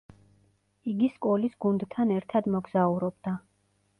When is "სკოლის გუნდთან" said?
1.17-2.13